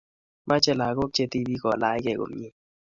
mache 0.47 0.73
lakok 0.79 1.11
che 1.15 1.23
tipik 1.31 1.61
ko 1.63 1.69
lach 1.81 1.99
kee 2.03 2.17
komie 2.19 2.49